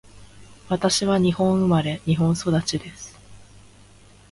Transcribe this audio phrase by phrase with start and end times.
[0.67, 3.15] 私は日本生まれ、日本育ちです。